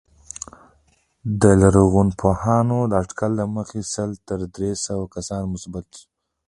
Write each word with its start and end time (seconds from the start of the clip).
د 1.41 1.43
لرغونپوهانو 1.61 2.79
د 2.91 2.91
اټکل 3.01 3.31
له 3.39 3.45
مخې 3.55 3.79
سل 3.93 4.09
تر 4.27 4.39
درې 4.55 4.71
سوه 4.85 5.05
کسان 5.15 5.41
مېشت 5.51 5.67
وو 5.73 5.81